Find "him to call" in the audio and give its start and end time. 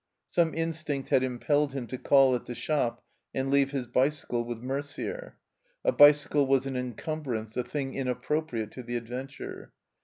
1.73-2.33